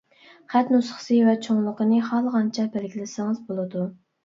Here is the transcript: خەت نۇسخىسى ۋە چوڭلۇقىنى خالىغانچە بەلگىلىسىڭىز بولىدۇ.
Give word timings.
خەت 0.53 0.71
نۇسخىسى 0.75 1.17
ۋە 1.27 1.35
چوڭلۇقىنى 1.49 2.01
خالىغانچە 2.09 2.67
بەلگىلىسىڭىز 2.79 3.47
بولىدۇ. 3.53 3.89